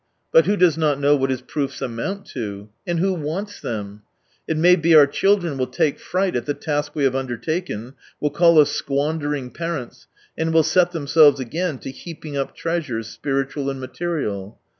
[0.31, 4.01] But who does not know what his proofs amount to?— and who wants them?
[4.47, 8.31] It may be our children will take fright at the task we have undertaken, will
[8.31, 13.69] call us" squandering parents," and will set them selves again to heaping up treasures, spiritual
[13.69, 14.57] and material.